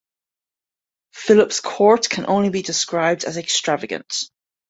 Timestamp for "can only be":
2.09-2.63